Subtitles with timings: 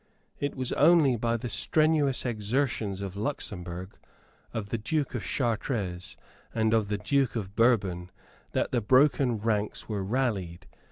[0.39, 3.95] It was only by the strenuous exertions of Luxemburg,
[4.51, 6.17] of the Duke of Chartres,
[6.55, 8.09] and of the Duke of Bourbon,
[8.53, 10.65] that the broken ranks were rallied.